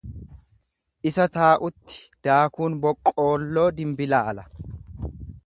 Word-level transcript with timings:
Isa 1.09 1.27
taa'utti 1.35 1.99
daakuun 2.29 2.79
boqqoolloo 2.87 3.69
dimbilaala. 3.81 4.49